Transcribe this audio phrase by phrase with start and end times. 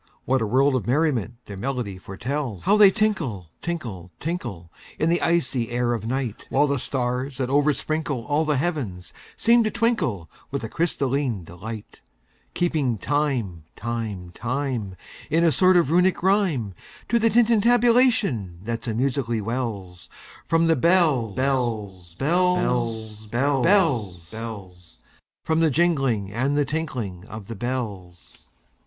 [0.25, 2.63] What a world of merriment their melody foretells!
[2.63, 6.47] How they tinkle, tinkle, tinkle, In the icy air of night!
[6.49, 12.01] While the stars, that oversprinkleAll the heavens, seem to twinkleWith a crystalline delight;
[12.55, 14.95] Keeping time, time, time,
[15.29, 16.73] In a sort of Runic rhyme,
[17.09, 25.59] To the tintinnabulation that so musically wellsFrom the bells, bells, bells, bells, Bells, bells, bells—From
[25.59, 28.47] the jingling and the tinkling of the bells.